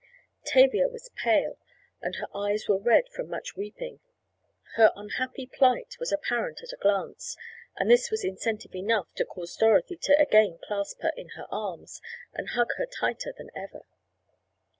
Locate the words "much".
3.29-3.55